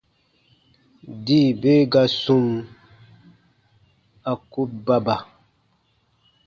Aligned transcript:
Dii 1.25 1.49
be 1.61 1.73
ga 1.91 2.03
sum, 2.21 2.47
a 4.31 4.33
ku 4.51 4.61
baba. 4.85 5.15